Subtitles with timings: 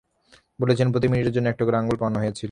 [0.59, 2.39] বলেছিলেন প্রতি মিনিটের জন্য একটা করে আঙুল পাওনা হয়েছিল।